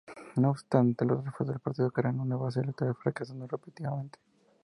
[0.35, 4.17] No obstante, los esfuerzos del partido para crear una base electoral fracasaron repetidamente.